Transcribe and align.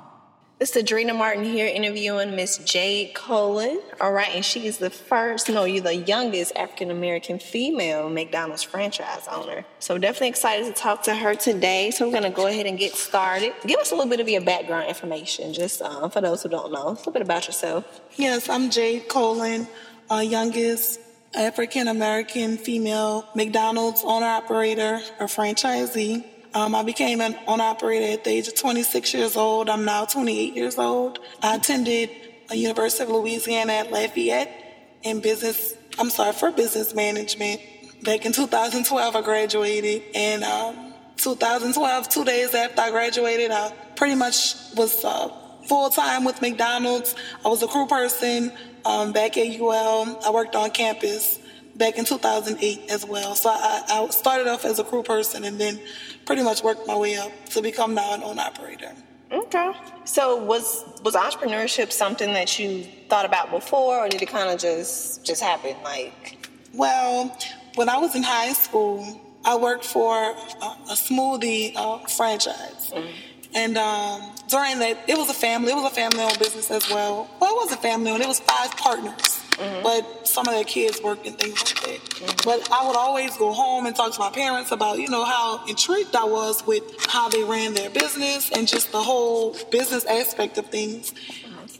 It's 0.60 0.72
Adrena 0.72 1.16
Martin 1.16 1.44
here 1.44 1.68
interviewing 1.68 2.34
Miss 2.34 2.58
Jade 2.58 3.14
Colin. 3.14 3.80
All 4.00 4.12
right, 4.12 4.34
and 4.34 4.44
she 4.44 4.66
is 4.66 4.78
the 4.78 4.90
first, 4.90 5.48
no, 5.48 5.62
you're 5.62 5.84
the 5.84 5.94
youngest 5.94 6.50
African 6.56 6.90
American 6.90 7.38
female 7.38 8.10
McDonald's 8.10 8.64
franchise 8.64 9.28
owner. 9.30 9.64
So 9.78 9.98
definitely 9.98 10.30
excited 10.30 10.66
to 10.66 10.72
talk 10.72 11.04
to 11.04 11.14
her 11.14 11.36
today. 11.36 11.92
So 11.92 12.08
we're 12.08 12.12
gonna 12.12 12.30
go 12.30 12.48
ahead 12.48 12.66
and 12.66 12.76
get 12.76 12.94
started. 12.94 13.52
Give 13.68 13.78
us 13.78 13.92
a 13.92 13.94
little 13.94 14.10
bit 14.10 14.18
of 14.18 14.28
your 14.28 14.40
background 14.40 14.88
information, 14.88 15.52
just 15.52 15.80
um, 15.80 16.10
for 16.10 16.20
those 16.20 16.42
who 16.42 16.48
don't 16.48 16.72
know, 16.72 16.88
a 16.88 16.90
little 16.90 17.12
bit 17.12 17.22
about 17.22 17.46
yourself. 17.46 18.00
Yes, 18.16 18.48
I'm 18.48 18.68
Jade 18.68 19.06
Colin, 19.06 19.68
uh, 20.10 20.16
youngest 20.16 20.98
African 21.36 21.86
American 21.86 22.56
female 22.56 23.28
McDonald's 23.36 24.02
owner 24.04 24.26
operator 24.26 25.02
or 25.20 25.28
franchisee. 25.28 26.24
Um, 26.54 26.74
I 26.74 26.82
became 26.82 27.20
an 27.20 27.36
owner 27.46 27.64
operator 27.64 28.12
at 28.12 28.24
the 28.24 28.30
age 28.30 28.48
of 28.48 28.54
26 28.54 29.14
years 29.14 29.36
old. 29.36 29.68
I'm 29.68 29.84
now 29.84 30.04
28 30.04 30.54
years 30.54 30.78
old. 30.78 31.18
I 31.42 31.56
attended 31.56 32.10
a 32.50 32.56
University 32.56 33.04
of 33.04 33.10
Louisiana 33.10 33.74
at 33.74 33.92
Lafayette 33.92 34.98
in 35.02 35.20
business. 35.20 35.74
I'm 35.98 36.10
sorry 36.10 36.32
for 36.32 36.50
business 36.50 36.94
management. 36.94 37.60
Back 38.02 38.24
in 38.24 38.32
2012, 38.32 39.16
I 39.16 39.22
graduated, 39.22 40.02
and 40.14 40.44
um, 40.44 40.94
2012, 41.16 42.08
two 42.08 42.24
days 42.24 42.54
after 42.54 42.80
I 42.80 42.90
graduated, 42.90 43.50
I 43.50 43.72
pretty 43.96 44.14
much 44.14 44.54
was 44.76 45.04
uh, 45.04 45.28
full 45.66 45.90
time 45.90 46.24
with 46.24 46.40
McDonald's. 46.40 47.14
I 47.44 47.48
was 47.48 47.62
a 47.62 47.66
crew 47.66 47.86
person 47.86 48.52
um, 48.84 49.12
back 49.12 49.36
at 49.36 49.60
UL. 49.60 50.20
I 50.24 50.30
worked 50.30 50.54
on 50.54 50.70
campus 50.70 51.40
back 51.78 51.98
in 51.98 52.04
2008 52.04 52.90
as 52.90 53.04
well. 53.04 53.34
So 53.34 53.50
I, 53.50 53.82
I 53.88 54.08
started 54.10 54.48
off 54.48 54.64
as 54.64 54.78
a 54.78 54.84
crew 54.84 55.02
person 55.02 55.44
and 55.44 55.60
then 55.60 55.80
pretty 56.28 56.42
much 56.42 56.62
worked 56.62 56.86
my 56.86 56.94
way 57.04 57.16
up 57.16 57.32
to 57.54 57.62
become 57.62 57.94
now 57.94 58.14
an 58.14 58.22
owner 58.22 58.42
operator. 58.42 58.92
Okay. 59.32 59.72
So 60.04 60.22
was 60.52 60.84
was 61.02 61.14
entrepreneurship 61.14 61.90
something 61.90 62.32
that 62.34 62.58
you 62.58 62.84
thought 63.08 63.24
about 63.24 63.50
before, 63.50 63.94
or 64.00 64.08
did 64.08 64.20
it 64.22 64.28
kind 64.28 64.50
of 64.50 64.60
just 64.60 65.24
just 65.24 65.42
happen? 65.42 65.74
Like, 65.82 66.48
well, 66.74 67.36
when 67.76 67.88
I 67.88 67.96
was 67.96 68.14
in 68.14 68.22
high 68.22 68.52
school, 68.52 69.20
I 69.44 69.56
worked 69.56 69.84
for 69.84 70.14
a, 70.14 70.70
a 70.94 70.96
smoothie 71.06 71.72
uh, 71.74 71.98
franchise. 72.18 72.90
Mm-hmm. 72.90 73.54
And 73.54 73.78
um, 73.78 74.20
during 74.48 74.78
that, 74.80 74.98
it 75.08 75.16
was 75.16 75.30
a 75.30 75.38
family. 75.46 75.72
It 75.72 75.76
was 75.76 75.90
a 75.90 75.94
family-owned 75.94 76.38
business 76.38 76.70
as 76.70 76.88
well. 76.90 77.30
Well, 77.40 77.50
it 77.54 77.60
was 77.64 77.72
a 77.72 77.78
family-owned. 77.78 78.22
It 78.22 78.28
was 78.28 78.40
five 78.40 78.70
partners, 78.76 79.37
mm-hmm. 79.58 79.82
but 79.82 80.26
some 80.26 80.46
of 80.46 80.54
their 80.54 80.64
kids 80.64 81.02
worked 81.02 81.26
and 81.26 81.38
things 81.38 81.58
like 81.58 81.84
that. 81.84 82.10
Mm-hmm. 82.10 82.48
But 82.48 82.70
I 82.72 82.86
would 82.86 82.96
always 82.96 83.36
go 83.36 83.52
home 83.52 83.86
and 83.86 83.94
talk 83.94 84.12
to 84.12 84.20
my 84.20 84.30
parents 84.30 84.72
about, 84.72 84.98
you 84.98 85.08
know, 85.08 85.24
how 85.24 85.64
intrigued 85.66 86.14
I 86.16 86.24
was 86.24 86.66
with 86.66 86.82
how 87.06 87.28
they 87.28 87.42
ran 87.44 87.74
their 87.74 87.90
business 87.90 88.50
and 88.50 88.66
just 88.66 88.92
the 88.92 89.02
whole 89.02 89.56
business 89.70 90.04
aspect 90.04 90.58
of 90.58 90.66
things. 90.66 91.12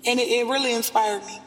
And 0.06 0.20
it, 0.20 0.28
it 0.28 0.46
really 0.46 0.74
inspired 0.74 1.24
me. 1.26 1.38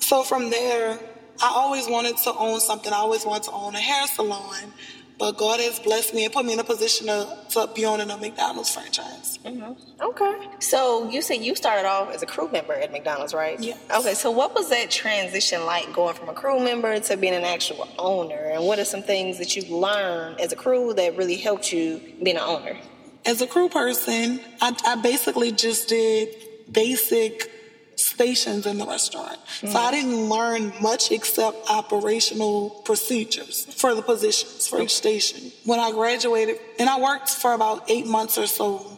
So 0.00 0.22
from 0.22 0.50
there, 0.50 0.98
I 1.42 1.50
always 1.54 1.88
wanted 1.88 2.16
to 2.18 2.34
own 2.34 2.60
something. 2.60 2.92
I 2.92 2.96
always 2.96 3.26
wanted 3.26 3.44
to 3.44 3.52
own 3.52 3.74
a 3.74 3.80
hair 3.80 4.06
salon. 4.06 4.72
But 5.18 5.38
God 5.38 5.60
has 5.60 5.78
blessed 5.78 6.14
me 6.14 6.24
and 6.24 6.32
put 6.32 6.44
me 6.44 6.52
in 6.52 6.58
a 6.58 6.64
position 6.64 7.06
to, 7.06 7.38
to 7.50 7.70
be 7.74 7.86
owning 7.86 8.10
a 8.10 8.18
McDonald's 8.18 8.70
franchise. 8.70 9.38
Mm-hmm. 9.44 10.02
Okay. 10.02 10.48
So 10.58 11.08
you 11.08 11.22
said 11.22 11.36
you 11.36 11.54
started 11.54 11.86
off 11.86 12.12
as 12.14 12.22
a 12.22 12.26
crew 12.26 12.50
member 12.50 12.74
at 12.74 12.92
McDonald's, 12.92 13.32
right? 13.32 13.58
Yeah. 13.58 13.76
Okay. 13.96 14.12
So 14.12 14.30
what 14.30 14.54
was 14.54 14.68
that 14.68 14.90
transition 14.90 15.64
like 15.64 15.90
going 15.94 16.14
from 16.14 16.28
a 16.28 16.34
crew 16.34 16.60
member 16.60 16.98
to 16.98 17.16
being 17.16 17.34
an 17.34 17.44
actual 17.44 17.88
owner? 17.98 18.50
And 18.52 18.64
what 18.64 18.78
are 18.78 18.84
some 18.84 19.02
things 19.02 19.38
that 19.38 19.56
you've 19.56 19.70
learned 19.70 20.38
as 20.38 20.52
a 20.52 20.56
crew 20.56 20.92
that 20.94 21.16
really 21.16 21.36
helped 21.36 21.72
you 21.72 22.00
being 22.22 22.36
an 22.36 22.42
owner? 22.42 22.76
As 23.24 23.40
a 23.40 23.46
crew 23.46 23.70
person, 23.70 24.40
I, 24.60 24.76
I 24.86 24.96
basically 24.96 25.50
just 25.50 25.88
did 25.88 26.28
basic 26.70 27.50
stations 27.96 28.66
in 28.66 28.78
the 28.78 28.86
restaurant. 28.86 29.38
Mm-hmm. 29.38 29.68
So 29.68 29.78
I 29.78 29.90
didn't 29.90 30.28
learn 30.28 30.72
much 30.80 31.10
except 31.10 31.68
operational 31.68 32.70
procedures 32.84 33.64
for 33.74 33.94
the 33.94 34.02
positions 34.02 34.66
for 34.66 34.80
each 34.80 34.94
station. 34.94 35.50
When 35.64 35.80
I 35.80 35.90
graduated, 35.90 36.58
and 36.78 36.88
I 36.88 37.00
worked 37.00 37.30
for 37.30 37.54
about 37.54 37.90
eight 37.90 38.06
months 38.06 38.38
or 38.38 38.46
so 38.46 38.96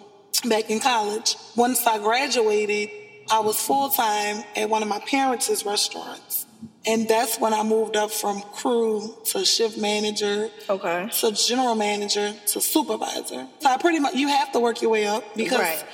back 0.49 0.71
in 0.71 0.81
college. 0.81 1.37
Once 1.57 1.87
I 1.87 1.99
graduated, 1.99 2.91
I 3.31 3.41
was 3.41 3.61
full 3.61 3.89
time 3.89 4.45
at 4.57 4.69
one 4.69 4.83
of 4.83 4.89
my 4.89 5.01
parents' 5.01 5.65
restaurants. 5.65 6.47
And 6.87 7.07
that's 7.09 7.39
when 7.39 7.53
I 7.53 7.63
moved 7.63 7.97
up 7.97 8.11
from 8.11 8.41
crew 8.41 9.15
to 9.27 9.45
shift 9.45 9.77
manager, 9.77 10.49
okay, 10.71 11.09
to 11.21 11.33
general 11.33 11.75
manager 11.75 12.33
to 12.47 12.61
supervisor. 12.61 13.47
So 13.59 13.69
I 13.69 13.77
pretty 13.77 13.99
much 13.99 14.15
you 14.15 14.29
have 14.29 14.53
to 14.53 14.61
work 14.61 14.81
your 14.81 14.91
way 14.91 15.07
up 15.07 15.23
because 15.37 15.59
right 15.59 15.85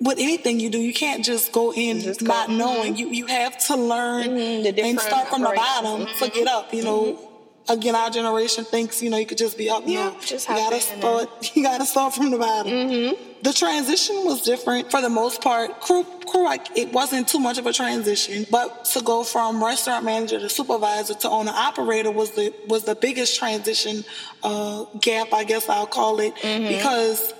with 0.00 0.18
anything 0.18 0.60
you 0.60 0.70
do, 0.70 0.78
you 0.78 0.94
can't 0.94 1.24
just 1.24 1.52
go 1.52 1.72
in 1.72 2.00
just 2.00 2.22
not 2.22 2.50
knowing. 2.50 2.96
You 2.96 3.08
you 3.08 3.26
have 3.26 3.58
to 3.66 3.76
learn 3.76 4.28
mm-hmm, 4.28 4.78
and 4.78 5.00
start 5.00 5.28
from 5.28 5.42
the 5.42 5.52
bottom 5.54 6.06
mm-hmm. 6.06 6.24
to 6.24 6.30
get 6.30 6.46
up. 6.46 6.72
You 6.72 6.84
know, 6.84 7.02
mm-hmm. 7.04 7.72
again, 7.72 7.96
our 7.96 8.10
generation 8.10 8.64
thinks 8.64 9.02
you 9.02 9.10
know 9.10 9.16
you 9.16 9.26
could 9.26 9.38
just 9.38 9.58
be 9.58 9.68
up. 9.68 9.82
Yeah, 9.86 10.10
no, 10.10 10.20
just 10.20 10.48
you 10.48 10.54
gotta 10.54 10.80
start. 10.80 11.50
You 11.56 11.62
gotta 11.62 11.86
start 11.86 12.14
from 12.14 12.30
the 12.30 12.38
bottom. 12.38 12.72
Mm-hmm. 12.72 13.24
The 13.42 13.52
transition 13.52 14.24
was 14.24 14.42
different 14.42 14.90
for 14.90 15.00
the 15.00 15.08
most 15.08 15.42
part. 15.42 15.80
Crew, 15.80 16.04
crew, 16.26 16.44
like 16.44 16.76
it 16.76 16.92
wasn't 16.92 17.28
too 17.28 17.38
much 17.38 17.58
of 17.58 17.66
a 17.66 17.72
transition, 17.72 18.46
but 18.50 18.84
to 18.86 19.00
go 19.00 19.24
from 19.24 19.62
restaurant 19.62 20.04
manager 20.04 20.38
to 20.38 20.48
supervisor 20.48 21.14
to 21.14 21.30
owner 21.30 21.52
operator 21.52 22.10
was 22.10 22.32
the 22.32 22.54
was 22.68 22.84
the 22.84 22.94
biggest 22.94 23.36
transition 23.36 24.04
uh, 24.44 24.84
gap, 25.00 25.32
I 25.32 25.42
guess 25.42 25.68
I'll 25.68 25.86
call 25.86 26.20
it, 26.20 26.34
mm-hmm. 26.36 26.68
because 26.68 27.32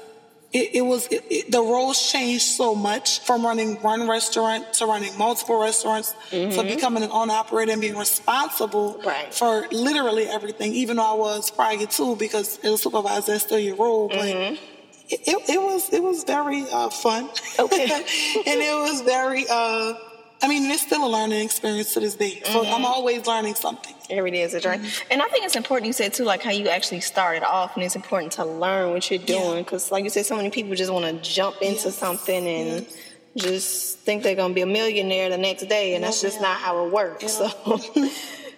it, 0.52 0.76
it 0.76 0.80
was 0.82 1.06
it, 1.08 1.24
it, 1.30 1.50
the 1.50 1.60
roles 1.60 2.10
changed 2.10 2.44
so 2.44 2.74
much 2.74 3.20
from 3.20 3.44
running 3.44 3.76
one 3.82 4.08
restaurant 4.08 4.72
to 4.74 4.86
running 4.86 5.16
multiple 5.18 5.60
restaurants 5.60 6.14
mm-hmm. 6.30 6.50
to 6.50 6.62
becoming 6.62 7.02
an 7.02 7.10
owner 7.10 7.34
operator 7.34 7.72
and 7.72 7.80
being 7.80 7.98
responsible 7.98 8.98
right. 9.04 9.32
for 9.32 9.66
literally 9.70 10.24
everything. 10.24 10.72
Even 10.72 10.96
though 10.96 11.14
I 11.14 11.16
was 11.16 11.50
prior 11.50 11.84
to 11.84 12.16
because 12.16 12.58
as 12.64 12.72
a 12.72 12.78
supervisor, 12.78 13.32
that's 13.32 13.44
still 13.44 13.58
your 13.58 13.76
role, 13.76 14.08
but. 14.08 14.18
Mm-hmm. 14.18 14.64
It, 15.10 15.26
it, 15.26 15.58
was 15.62 15.90
it 15.90 16.02
was 16.02 16.24
very 16.24 16.66
uh, 16.70 16.90
fun, 16.90 17.30
okay, 17.58 17.84
and 18.46 18.60
it 18.60 18.74
was 18.74 19.00
very 19.00 19.46
uh, 19.48 19.94
I 20.40 20.48
mean, 20.48 20.70
it's 20.70 20.82
still 20.82 21.04
a 21.04 21.10
learning 21.10 21.40
experience 21.40 21.94
to 21.94 22.00
this 22.00 22.14
day. 22.14 22.40
So 22.44 22.62
mm-hmm. 22.62 22.74
I'm 22.74 22.84
always 22.84 23.26
learning 23.26 23.56
something. 23.56 23.94
Every 24.08 24.30
day 24.30 24.42
is 24.42 24.54
a 24.54 24.60
journey. 24.60 24.84
Mm-hmm. 24.84 25.12
And 25.12 25.22
I 25.22 25.26
think 25.26 25.44
it's 25.44 25.56
important 25.56 25.86
you 25.86 25.92
said 25.92 26.14
too, 26.14 26.24
like 26.24 26.42
how 26.42 26.50
you 26.50 26.68
actually 26.68 27.00
started 27.00 27.44
off, 27.44 27.74
and 27.74 27.84
it's 27.84 27.96
important 27.96 28.32
to 28.32 28.44
learn 28.44 28.92
what 28.92 29.10
you're 29.10 29.18
doing. 29.18 29.64
Because, 29.64 29.88
yeah. 29.88 29.94
like 29.94 30.04
you 30.04 30.10
said, 30.10 30.26
so 30.26 30.36
many 30.36 30.50
people 30.50 30.74
just 30.74 30.92
want 30.92 31.04
to 31.04 31.28
jump 31.28 31.56
into 31.60 31.88
yes. 31.88 31.98
something 31.98 32.46
and 32.46 32.86
yes. 32.86 32.96
just 33.36 33.98
think 34.00 34.22
they're 34.22 34.36
going 34.36 34.50
to 34.50 34.54
be 34.54 34.62
a 34.62 34.66
millionaire 34.66 35.28
the 35.28 35.38
next 35.38 35.64
day, 35.64 35.94
and 35.94 36.04
that's 36.04 36.22
just 36.22 36.40
not 36.40 36.56
how 36.56 36.86
it 36.86 36.92
works. 36.92 37.32
So. 37.32 37.80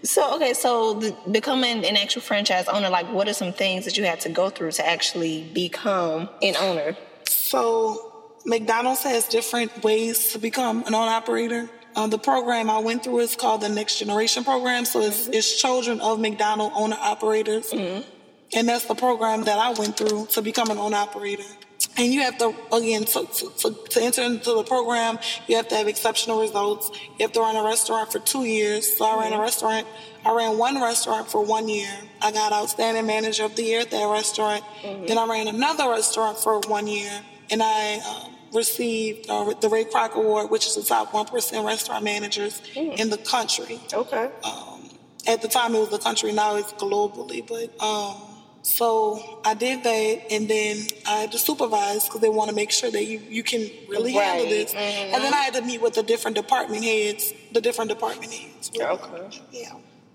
So 0.03 0.37
okay, 0.37 0.55
so 0.55 0.95
the, 0.95 1.15
becoming 1.31 1.85
an 1.85 1.97
actual 1.97 2.23
franchise 2.23 2.69
owner, 2.69 2.89
like 2.89 3.13
what 3.13 3.29
are 3.29 3.35
some 3.35 3.53
things 3.53 3.85
that 3.85 3.99
you 3.99 4.05
had 4.05 4.21
to 4.21 4.31
go 4.31 4.49
through 4.49 4.73
to 4.73 4.87
actually 4.87 5.45
become 5.53 6.31
an 6.41 6.57
owner? 6.57 6.97
So 7.27 8.10
McDonald's 8.45 9.03
has 9.03 9.29
different 9.29 9.83
ways 9.83 10.33
to 10.33 10.39
become 10.39 10.85
an 10.87 10.95
owner 10.95 11.11
operator. 11.11 11.69
Uh, 11.95 12.07
the 12.07 12.19
program 12.19 12.71
I 12.71 12.79
went 12.79 13.05
through 13.05 13.21
is 13.21 13.37
called 13.37 13.61
the 13.63 13.69
Next 13.69 13.99
Generation 13.99 14.45
Program. 14.45 14.85
So 14.85 15.01
it's, 15.01 15.25
mm-hmm. 15.25 15.35
it's 15.35 15.61
children 15.61 16.01
of 16.01 16.21
McDonald 16.21 16.73
owner 16.75 16.97
operators. 16.99 17.71
Mm-hmm. 17.71 18.09
And 18.53 18.69
that's 18.69 18.87
the 18.87 18.95
program 18.95 19.45
that 19.45 19.59
I 19.59 19.73
went 19.73 19.97
through 19.97 20.27
to 20.27 20.43
become 20.43 20.71
an 20.71 20.79
owner 20.79 20.97
operator. 20.97 21.45
And 21.97 22.13
you 22.13 22.23
have 22.23 22.39
to, 22.39 22.55
again, 22.73 23.05
to, 23.05 23.27
to, 23.27 23.75
to, 23.91 24.03
enter 24.03 24.23
into 24.23 24.55
the 24.55 24.63
program, 24.63 25.19
you 25.47 25.57
have 25.57 25.69
to 25.69 25.75
have 25.77 25.89
exceptional 25.89 26.41
results. 26.41 26.91
You 27.19 27.27
have 27.27 27.33
to 27.33 27.41
run 27.41 27.57
a 27.57 27.65
restaurant 27.65 28.13
for 28.13 28.21
two 28.21 28.45
years. 28.45 28.97
So 28.97 29.05
I 29.05 29.21
ran 29.21 29.33
a 29.33 29.35
mm-hmm. 29.35 29.43
restaurant. 29.43 29.87
I 30.25 30.35
ran 30.35 30.59
one 30.59 30.81
restaurant 30.81 31.29
for 31.29 31.45
one 31.45 31.69
year. 31.69 31.91
I 32.23 32.33
got 32.33 32.53
outstanding 32.53 33.07
manager 33.07 33.45
of 33.45 33.57
the 33.57 33.65
year 33.65 33.81
at 33.81 33.91
that 33.91 34.11
restaurant. 34.11 34.65
Mm-hmm. 34.83 35.07
Then 35.07 35.19
I 35.19 35.27
ran 35.27 35.49
another 35.49 35.91
restaurant 35.91 36.39
for 36.39 36.61
one 36.61 36.87
year 36.87 37.11
and 37.51 37.63
I 37.63 37.99
um, 37.99 38.30
received 38.55 39.29
uh, 39.29 39.53
the 39.61 39.69
Ray 39.69 39.85
Kroc 39.85 40.15
Award, 40.15 40.51
which 40.51 40.67
is 40.67 40.75
the 40.75 40.83
top 40.83 41.13
one 41.15 41.27
percent 41.27 41.65
restaurant 41.65 42.05
managers 42.05 42.61
mm. 42.75 42.99
in 42.99 43.11
the 43.11 43.19
country. 43.19 43.81
Okay. 43.93 44.31
Um, 44.45 44.91
at 45.27 45.43
the 45.43 45.49
time, 45.49 45.75
it 45.75 45.81
was 45.81 45.91
the 45.91 45.99
country. 45.99 46.33
Now 46.33 46.57
it's 46.57 46.73
globally, 46.73 47.47
but. 47.47 47.83
Um, 47.83 48.27
so 48.63 49.41
I 49.43 49.55
did 49.55 49.85
that, 49.85 50.33
and 50.33 50.47
then 50.47 50.77
I 51.09 51.21
had 51.21 51.33
to 51.33 51.39
supervise 51.39 52.05
because 52.05 52.21
they 52.21 52.29
want 52.29 52.51
to 52.51 52.55
make 52.55 52.71
sure 52.71 52.91
that 52.91 53.05
you, 53.05 53.19
you 53.27 53.43
can 53.43 53.71
really 53.89 54.15
right. 54.15 54.23
handle 54.23 54.49
this. 54.49 54.75
Mm-hmm. 54.75 55.15
And 55.15 55.25
then 55.25 55.33
I 55.33 55.39
had 55.39 55.55
to 55.55 55.63
meet 55.63 55.81
with 55.81 55.95
the 55.95 56.03
different 56.03 56.37
department 56.37 56.85
heads, 56.85 57.33
the 57.53 57.63
different 57.63 57.89
department 57.89 58.33
heads. 58.33 58.71
Okay. 58.79 59.41
Yeah. 59.51 59.73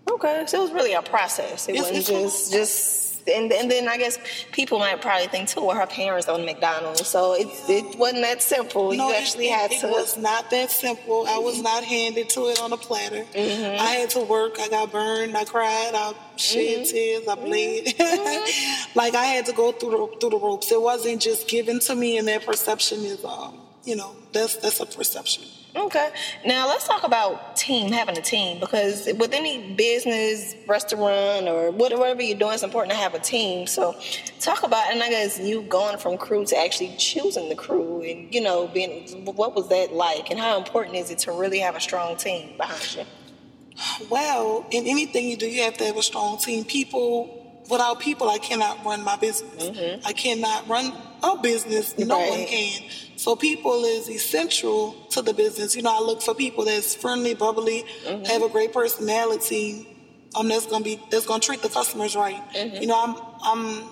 Okay, 0.08 0.44
so 0.46 0.60
it 0.60 0.62
was 0.62 0.72
really 0.72 0.94
a 0.94 1.02
process. 1.02 1.68
It 1.68 1.72
it's, 1.72 1.80
wasn't 1.80 1.98
it's 1.98 2.08
just 2.08 2.52
just 2.54 3.05
and 3.28 3.52
and 3.52 3.70
then 3.72 3.88
I 3.88 3.98
guess 3.98 4.18
people 4.52 4.80
might 4.80 5.02
probably 5.02 5.28
think 5.28 5.50
too, 5.50 5.62
well, 5.66 5.76
her 5.76 5.88
parents 5.88 6.28
own 6.28 6.46
McDonald's, 6.46 7.08
so 7.08 7.34
it 7.34 7.48
it 7.70 7.98
wasn't 7.98 8.22
that 8.24 8.42
simple. 8.42 8.92
No, 8.94 9.10
you 9.10 9.16
actually 9.16 9.48
it, 9.48 9.54
had 9.54 9.72
it 9.72 9.82
to. 9.82 9.88
It 9.88 9.92
was 9.92 10.18
not 10.18 10.50
that 10.52 10.70
simple. 10.72 11.26
I 11.28 11.38
was 11.38 11.62
not 11.62 11.84
handed 11.84 12.30
to 12.30 12.48
it 12.50 12.62
on 12.62 12.72
a 12.74 12.78
platter. 12.78 13.24
Mm-hmm. 13.34 13.82
I 13.82 13.92
had 13.92 14.10
to 14.12 14.20
work. 14.22 14.60
I 14.60 14.68
got 14.70 14.92
burned. 14.92 15.36
I 15.36 15.44
cried. 15.46 15.92
I 15.96 16.14
shed 16.36 16.66
Mm-hmm. 16.66 16.84
tears. 16.84 17.28
I 17.28 17.36
bled. 17.36 18.90
like 18.96 19.16
I 19.16 19.26
had 19.26 19.46
to 19.48 19.54
go 19.54 19.72
through 19.72 19.92
the 19.92 20.18
through 20.20 20.30
the 20.32 20.40
ropes. 20.40 20.72
It 20.72 20.82
wasn't 20.82 21.22
just 21.22 21.48
given 21.48 21.80
to 21.82 21.96
me, 21.96 22.18
and 22.18 22.28
that 22.28 22.46
perception 22.46 23.00
is, 23.06 23.24
um, 23.26 23.58
you 23.86 23.96
know, 23.96 24.16
that's 24.34 24.58
that's 24.58 24.80
a 24.80 24.86
perception. 24.86 25.44
Okay. 25.76 26.10
Now 26.46 26.68
let's 26.70 26.88
talk 26.88 27.04
about 27.04 27.58
team, 27.58 27.92
having 27.92 28.18
a 28.18 28.22
team, 28.22 28.62
because 28.62 29.10
with 29.18 29.34
any 29.34 29.74
business, 29.74 30.56
restaurant, 30.68 31.50
or 31.50 31.72
whatever 31.72 32.22
you're 32.22 32.38
doing, 32.38 32.54
it's 32.54 32.64
important 32.64 32.92
to 32.92 32.98
have 32.98 33.14
a 33.14 33.20
team. 33.20 33.68
So 33.68 33.94
talk 34.40 34.64
about, 34.64 34.90
and 34.90 35.04
I 35.04 35.10
guess 35.10 35.38
you 35.38 35.64
going 35.64 35.98
from 35.98 36.18
crew 36.18 36.46
to 36.46 36.58
actually 36.58 36.96
choosing 36.98 37.50
the 37.50 37.56
crew, 37.56 38.02
and 38.02 38.34
you 38.34 38.40
know, 38.40 38.68
being 38.68 39.26
what 39.26 39.54
was 39.54 39.68
that 39.68 39.94
like, 39.94 40.32
and 40.32 40.40
how 40.40 40.58
important 40.58 40.96
is 40.96 41.12
it 41.12 41.20
to 41.20 41.34
really 41.34 41.60
have 41.60 41.76
a 41.76 41.82
strong 41.82 42.16
team 42.16 42.56
behind 42.56 42.96
you? 42.96 43.04
Well, 44.10 44.66
in 44.72 44.88
anything 44.88 45.28
you 45.28 45.36
do, 45.36 45.48
you 45.48 45.64
have 45.64 45.78
to 45.78 45.84
have 45.86 45.98
a 45.98 46.04
strong 46.04 46.38
team. 46.38 46.64
People, 46.64 47.45
without 47.70 48.00
people, 48.00 48.30
I 48.30 48.38
cannot 48.38 48.84
run 48.86 49.04
my 49.04 49.16
business. 49.18 49.52
Mm-hmm. 49.70 50.06
I 50.06 50.14
cannot 50.14 50.68
run 50.68 50.94
a 51.24 51.38
business. 51.42 51.98
No 51.98 52.18
one 52.20 52.46
can. 52.46 52.82
So 53.18 53.36
people 53.36 53.84
is 53.86 54.10
essential 54.10 54.94
to 55.12 55.22
the 55.22 55.34
business. 55.34 55.76
You 55.76 55.82
know, 55.82 55.96
I 55.98 56.02
look 56.02 56.22
for 56.22 56.34
people 56.36 56.66
that's 56.66 56.96
friendly, 56.96 57.34
bubbly, 57.34 57.84
mm-hmm. 58.06 58.26
have 58.26 58.44
a 58.44 58.50
great 58.50 58.74
personality. 58.74 59.88
Um, 60.36 60.50
that's 60.50 60.66
gonna 60.66 60.84
be 60.84 61.00
that's 61.12 61.26
gonna 61.26 61.40
treat 61.40 61.62
the 61.62 61.70
customers 61.70 62.16
right. 62.16 62.42
Mm-hmm. 62.54 62.82
You 62.82 62.88
know, 62.88 63.02
I'm 63.02 63.16
I'm 63.42 63.90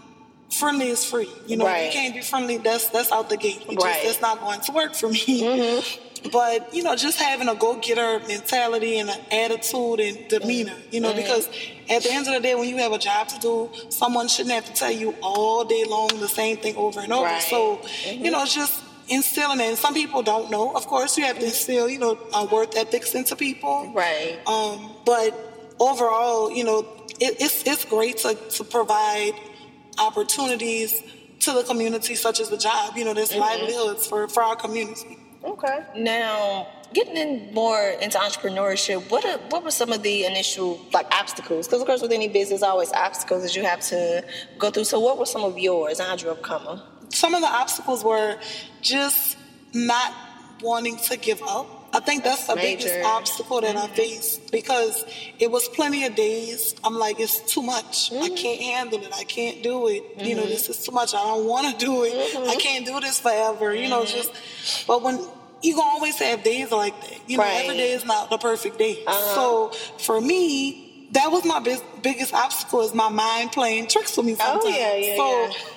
friendly 0.52 0.90
is 0.90 1.04
free. 1.06 1.30
You 1.48 1.58
know, 1.58 1.66
Right. 1.66 1.86
you 1.86 1.92
can't 1.92 2.14
be 2.14 2.22
friendly. 2.22 2.58
That's 2.58 2.90
that's 2.90 3.12
out 3.12 3.30
the 3.30 3.38
gate. 3.38 3.62
It 3.70 3.74
just- 3.76 3.86
Right. 3.86 4.04
that's 4.04 4.22
not 4.22 4.40
going 4.42 4.60
to 4.62 4.72
work 4.72 4.94
for 4.94 5.10
me. 5.10 5.82
But 6.32 6.74
you 6.74 6.84
know, 6.84 6.96
just 6.96 7.20
having 7.20 7.50
a 7.50 7.56
go-getter 7.56 8.26
mentality 8.28 8.98
and 9.00 9.10
an 9.10 9.20
attitude 9.32 10.00
and 10.00 10.28
demeanor, 10.30 10.76
you 10.90 11.02
know, 11.02 11.14
because 11.14 11.48
at 11.90 12.04
the 12.04 12.12
end 12.12 12.28
of 12.28 12.34
the 12.34 12.40
day, 12.40 12.56
when 12.56 12.70
you 12.70 12.78
have 12.78 12.94
a 12.94 12.98
job 12.98 13.28
to 13.28 13.40
do, 13.40 13.70
someone 13.90 14.28
shouldn't 14.28 14.54
have 14.54 14.66
to 14.66 14.74
tell 14.74 14.92
you 14.92 15.16
all 15.22 15.66
day 15.66 15.84
long 15.88 16.08
the 16.20 16.28
same 16.28 16.58
thing 16.58 16.76
over 16.76 17.02
and 17.02 17.12
over. 17.12 17.26
Right. 17.26 17.42
So, 17.42 17.82
you 18.10 18.32
know, 18.32 18.42
it's 18.44 18.56
just 18.56 18.84
instilling 19.10 19.60
it. 19.60 19.64
And 19.66 19.78
some 19.78 19.94
people 19.94 20.24
don't 20.24 20.50
know. 20.50 20.74
Of 20.74 20.88
course, 20.88 21.18
you 21.18 21.26
have 21.26 21.40
to 21.40 21.46
instill, 21.46 21.90
you 21.90 22.00
know, 22.00 22.18
uh, 22.32 22.48
work 22.52 22.76
ethics 22.78 23.14
into 23.16 23.36
people. 23.36 23.92
Right. 23.94 24.40
Um, 24.48 24.92
but 25.06 25.76
overall, 25.80 26.52
you 26.52 26.64
know, 26.64 26.80
it, 27.20 27.42
it's 27.42 27.68
it's 27.68 27.86
great 27.86 28.18
to, 28.20 28.36
to 28.36 28.64
provide 28.64 29.34
opportunities 30.00 31.04
to 31.42 31.52
the 31.52 31.64
community, 31.64 32.16
such 32.16 32.40
as 32.40 32.50
the 32.50 32.58
job. 32.58 32.96
You 32.96 33.04
know, 33.04 33.14
there's 33.14 33.36
livelihoods 33.36 34.08
for, 34.08 34.30
for 34.30 34.42
our 34.42 34.56
community. 34.56 35.20
Okay. 35.44 35.80
Now, 35.98 36.68
getting 36.94 37.18
in 37.18 37.54
more 37.54 37.90
into 38.02 38.18
entrepreneurship, 38.18 39.10
what 39.10 39.26
are, 39.26 39.38
what 39.50 39.64
were 39.64 39.72
some 39.72 39.92
of 39.92 40.04
the 40.04 40.26
initial 40.26 40.80
like 40.94 41.08
obstacles? 41.12 41.68
Because 41.68 41.82
of 41.82 41.88
course, 41.88 42.02
with 42.02 42.12
any 42.12 42.28
business, 42.28 42.64
always 42.64 42.92
obstacles 42.94 43.44
that 43.44 43.56
you 43.56 43.64
have 43.64 43.82
to 43.82 44.24
go 44.58 44.70
through. 44.70 44.86
So, 44.86 45.00
what 45.00 45.18
were 45.18 45.26
some 45.26 45.44
of 45.44 45.58
yours, 45.58 46.00
and 46.00 46.08
how'd 46.08 46.22
you 46.22 46.30
overcome 46.30 46.66
them? 46.66 46.82
some 47.14 47.34
of 47.34 47.42
the 47.42 47.48
obstacles 47.48 48.04
were 48.04 48.38
just 48.82 49.38
not 49.74 50.14
wanting 50.62 50.98
to 50.98 51.18
give 51.18 51.42
up. 51.44 51.73
I 51.94 52.00
think 52.00 52.24
that's 52.24 52.48
the 52.48 52.56
Major. 52.56 52.88
biggest 52.88 53.06
obstacle 53.06 53.62
that 53.62 53.76
I 53.76 53.86
mm-hmm. 53.86 53.94
faced 53.94 54.52
because 54.52 55.06
it 55.38 55.52
was 55.52 55.70
plenty 55.70 56.06
of 56.06 56.16
days. 56.16 56.74
I'm 56.84 56.98
like, 56.98 57.20
it's 57.20 57.40
too 57.42 57.62
much. 57.62 58.12
I 58.12 58.16
mm-hmm. 58.16 58.36
can't 58.36 58.62
handle 58.62 59.04
it. 59.04 59.14
I 59.14 59.24
can't 59.24 59.62
do 59.62 59.88
it. 59.90 60.04
You 60.18 60.36
know, 60.36 60.42
mm-hmm. 60.42 60.50
this 60.50 60.70
is 60.70 60.84
too 60.84 60.92
much. 60.92 61.14
I 61.14 61.22
don't 61.24 61.46
want 61.46 61.72
to 61.72 61.86
do 61.86 62.04
it. 62.04 62.36
I 62.36 62.56
can't 62.56 62.86
do 62.86 63.00
this 63.00 63.20
forever. 63.20 63.76
You 63.76 63.90
know, 63.90 64.06
just. 64.06 64.34
But 64.88 65.04
when 65.04 65.20
you 65.62 65.76
gonna 65.76 65.88
always 65.88 66.18
have 66.20 66.44
days 66.44 66.72
like 66.72 67.00
that. 67.02 67.30
You 67.30 67.38
know, 67.38 67.44
every 67.48 67.78
day 67.78 67.92
is 67.92 68.06
not 68.06 68.30
the 68.30 68.38
perfect 68.38 68.80
day. 68.80 69.04
Uh-huh. 69.06 69.36
So 69.36 69.70
for 70.00 70.20
me. 70.20 70.83
That 71.14 71.32
was 71.32 71.44
my 71.46 71.60
bis- 71.60 71.84
biggest 72.02 72.34
obstacle 72.34 72.82
is 72.82 72.94
my 72.94 73.10
mind 73.10 73.52
playing 73.52 73.88
tricks 73.88 74.16
with 74.18 74.26
me 74.26 74.36
sometimes. 74.36 74.64
Oh, 74.66 74.70
yeah, 74.70 74.96
yeah, 74.96 75.16
so, 75.16 75.26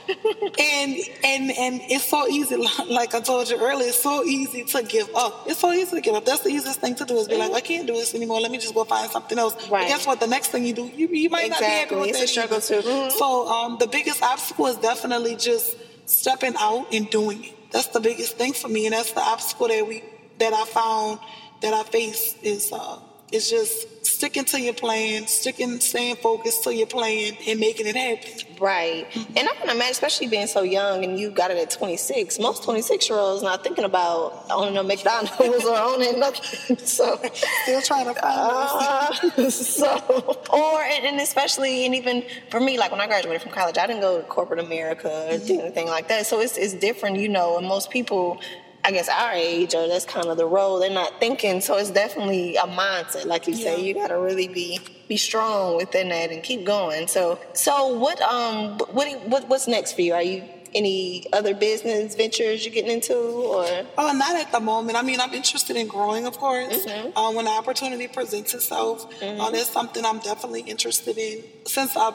yeah. 0.09 0.15
and 0.73 0.97
and 1.25 1.51
and 1.65 1.81
it's 1.95 2.09
so 2.09 2.27
easy 2.29 2.57
like 2.89 3.13
i 3.13 3.21
told 3.21 3.49
you 3.51 3.57
earlier 3.59 3.89
it's 3.89 4.01
so 4.01 4.23
easy 4.25 4.63
to 4.63 4.81
give 4.85 5.09
up 5.17 5.33
it's 5.49 5.59
so 5.59 5.73
easy 5.73 5.97
to 5.97 6.01
give 6.01 6.15
up 6.15 6.25
that's 6.25 6.43
the 6.43 6.49
easiest 6.49 6.81
thing 6.81 6.95
to 6.95 7.05
do 7.05 7.17
is 7.17 7.27
be 7.27 7.37
like 7.37 7.51
i 7.53 7.61
can't 7.61 7.89
do 7.89 7.93
this 7.93 8.15
anymore 8.15 8.41
let 8.41 8.53
me 8.53 8.59
just 8.59 8.73
go 8.73 8.85
find 8.85 9.11
something 9.11 9.37
else 9.37 9.55
but 9.55 9.69
Right. 9.71 9.89
guess 9.89 10.07
what 10.07 10.21
the 10.21 10.29
next 10.29 10.49
thing 10.53 10.65
you 10.65 10.73
do 10.75 10.87
you, 10.95 11.09
you 11.09 11.29
might 11.29 11.51
not 11.51 11.59
be 11.59 11.65
happy 11.65 11.83
Exactly. 11.83 11.99
with 11.99 12.09
It's 12.11 12.23
a 12.23 12.27
struggle 12.29 12.59
either. 12.59 12.83
too. 12.83 12.89
Mhm. 12.89 13.13
so 13.13 13.49
um, 13.49 13.77
the 13.81 13.89
biggest 13.89 14.23
obstacle 14.23 14.67
is 14.69 14.77
definitely 14.77 15.35
just 15.35 15.75
stepping 16.07 16.55
out 16.57 16.87
and 16.95 17.11
doing 17.11 17.43
it 17.45 17.73
that's 17.73 17.89
the 17.89 18.01
biggest 18.01 18.37
thing 18.39 18.53
for 18.53 18.69
me 18.69 18.87
and 18.87 18.95
that's 18.95 19.11
the 19.13 19.21
obstacle 19.23 19.67
that 19.69 19.85
we 19.87 20.05
that 20.39 20.53
i 20.53 20.65
found 20.67 21.19
that 21.63 21.75
i 21.75 21.83
face 21.83 22.37
is 22.45 22.71
uh 22.73 22.97
is 23.33 23.51
just 23.51 24.07
sticking 24.07 24.45
to 24.45 24.61
your 24.61 24.73
plan, 24.73 25.27
sticking, 25.27 25.81
staying 25.81 26.17
focused 26.17 26.65
to 26.65 26.75
your 26.75 26.87
plan, 26.87 27.37
and 27.47 27.61
making 27.61 27.87
it 27.87 27.97
happen. 27.97 28.47
Right. 28.59 29.07
And 29.15 29.49
I 29.49 29.53
can 29.55 29.69
imagine, 29.69 29.91
especially 29.91 30.29
being 30.29 30.47
so 30.47 30.63
young 30.63 31.05
and 31.05 31.19
you 31.19 31.31
got 31.31 31.51
it 31.51 31.59
at 31.59 31.71
26, 31.71 32.39
most 32.39 32.65
26 32.65 33.09
year 33.11 33.19
olds 33.19 33.43
not 33.43 33.63
thinking 33.63 33.85
about 33.85 34.47
owning 34.51 34.79
a 34.79 34.83
McDonald's 34.83 35.65
or 35.67 35.77
owning 35.77 36.19
nothing. 36.19 36.77
So, 36.87 37.21
Still 37.65 37.83
trying 37.83 38.07
to 38.07 38.15
find 38.15 38.23
uh, 38.25 39.51
so, 39.51 40.41
or, 40.51 40.83
and, 40.83 41.05
and 41.05 41.21
especially, 41.21 41.85
and 41.85 41.95
even 41.95 42.25
for 42.51 42.61
me, 42.61 42.79
like 42.79 42.91
when 42.93 43.01
I 43.01 43.07
graduated 43.07 43.43
from 43.43 43.53
college, 43.53 43.77
I 43.77 43.87
didn't 43.87 44.03
go 44.03 44.21
to 44.21 44.27
corporate 44.27 44.61
America 44.61 45.29
or 45.31 45.39
do 45.39 45.61
anything 45.61 45.89
like 45.89 46.09
that. 46.09 46.27
So 46.27 46.41
it's, 46.41 46.57
it's 46.57 46.75
different, 46.75 47.19
you 47.19 47.29
know, 47.29 47.59
and 47.59 47.67
most 47.67 47.91
people, 47.91 48.41
I 48.87 48.93
guess 48.93 49.09
our 49.09 49.33
age, 49.33 49.75
or 49.75 49.89
that's 49.89 50.05
kind 50.05 50.27
of 50.29 50.37
the 50.37 50.47
role 50.47 50.79
they're 50.79 50.91
not 50.91 51.19
thinking. 51.19 51.61
So 51.61 51.77
it's 51.77 51.91
definitely 51.91 52.55
a 52.57 52.69
mindset, 52.69 53.27
like 53.27 53.49
you 53.49 53.55
say. 53.55 53.83
You 53.83 53.95
got 53.95 54.09
to 54.09 54.19
really 54.19 54.47
be 54.47 54.79
be 55.09 55.17
strong 55.17 55.77
within 55.77 56.09
that 56.11 56.31
and 56.31 56.43
keep 56.43 56.65
going. 56.65 57.07
So, 57.09 57.39
so 57.53 57.89
what 57.89 58.21
um 58.23 58.79
what 58.97 59.07
what 59.27 59.49
what's 59.49 59.67
next 59.67 59.95
for 59.95 60.03
you? 60.03 60.15
Are 60.15 60.23
you 60.23 60.45
any 60.75 61.25
other 61.33 61.55
business 61.55 62.15
ventures 62.15 62.65
you're 62.65 62.75
getting 62.75 62.91
into, 62.91 63.15
or 63.17 63.65
Oh, 63.99 64.13
not 64.13 64.37
at 64.37 64.53
the 64.53 64.61
moment. 64.61 64.99
I 64.99 65.03
mean, 65.03 65.21
I'm 65.21 65.33
interested 65.33 65.75
in 65.75 65.87
growing, 65.89 66.27
of 66.27 66.37
course. 66.39 66.85
Mhm. 66.87 67.13
Uh, 67.17 67.33
when 67.33 67.47
the 67.47 67.51
opportunity 67.53 68.07
presents 68.09 68.53
itself, 68.55 69.07
uh, 69.23 69.51
that's 69.51 69.71
something 69.71 70.05
I'm 70.05 70.19
definitely 70.19 70.63
interested 70.63 71.17
in. 71.19 71.45
Since 71.67 71.97
I, 71.97 72.13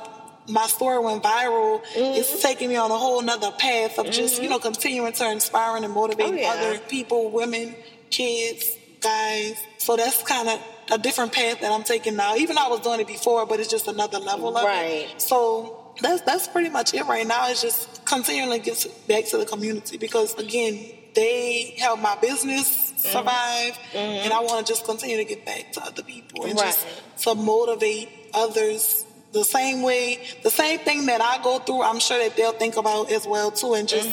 my 0.49 0.65
story 0.67 0.99
went 0.99 1.23
viral, 1.23 1.83
mm-hmm. 1.83 2.19
it's 2.19 2.41
taking 2.41 2.69
me 2.69 2.75
on 2.75 2.91
a 2.91 2.97
whole 2.97 3.21
nother 3.21 3.51
path 3.51 3.97
of 3.99 4.07
just, 4.09 4.37
you 4.37 4.43
mm-hmm. 4.43 4.51
know, 4.51 4.59
continuing 4.59 5.13
to 5.13 5.31
inspire 5.31 5.77
and 5.77 5.93
motivate 5.93 6.27
Oh, 6.27 6.33
yeah. 6.33 6.49
other 6.51 6.79
people, 6.79 7.29
women, 7.31 7.75
kids, 8.09 8.77
guys. 9.01 9.57
So 9.77 9.95
that's 9.95 10.21
kind 10.23 10.49
of 10.49 10.59
a 10.91 10.97
different 10.97 11.31
path 11.33 11.61
that 11.61 11.71
I'm 11.71 11.83
taking 11.83 12.15
now. 12.15 12.35
Even 12.35 12.55
though 12.55 12.65
I 12.65 12.69
was 12.69 12.81
doing 12.81 12.99
it 12.99 13.07
before, 13.07 13.45
but 13.45 13.59
it's 13.59 13.69
just 13.69 13.87
another 13.87 14.19
level 14.19 14.55
of 14.55 14.63
Right. 14.63 15.07
it. 15.09 15.21
So 15.21 15.93
that's 16.01 16.21
that's 16.21 16.47
pretty 16.47 16.69
much 16.69 16.93
it 16.93 17.05
right 17.05 17.25
now. 17.25 17.49
It's 17.49 17.61
just 17.61 18.05
continually 18.05 18.59
give 18.59 18.85
back 19.07 19.25
to 19.27 19.37
the 19.37 19.45
community 19.45 19.97
because 19.97 20.35
again, 20.35 20.79
they 21.13 21.75
help 21.77 21.99
my 21.99 22.15
business 22.21 22.91
mm-hmm. 22.91 22.97
survive, 22.97 23.77
and 23.93 24.31
I 24.31 24.39
want 24.41 24.65
to 24.65 24.73
just 24.73 24.85
continue 24.85 25.17
to 25.17 25.25
give 25.25 25.43
back 25.45 25.73
to 25.73 25.83
other 25.83 26.03
people 26.03 26.45
and 26.45 26.57
just 26.57 26.85
to 27.23 27.35
motivate 27.35 28.09
others 28.33 29.00
the 29.31 29.43
same 29.43 29.81
way, 29.81 30.19
the 30.43 30.49
same 30.51 30.79
thing 30.79 31.05
that 31.05 31.21
I 31.21 31.41
go 31.43 31.59
through. 31.59 31.83
I'm 31.83 31.99
sure 31.99 32.17
that 32.19 32.35
they'll 32.35 32.51
think 32.53 32.75
about 32.77 33.11
as 33.11 33.25
well 33.25 33.51
too, 33.51 33.73
and 33.73 33.87
just 33.87 34.09